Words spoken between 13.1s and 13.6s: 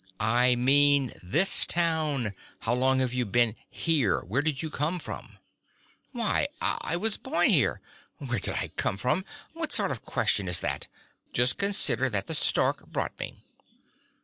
me."